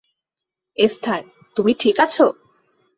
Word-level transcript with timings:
Esther, 0.77 1.21
তুমি 1.57 1.71
ঠিক 1.73 1.95
আছো? 1.99 2.25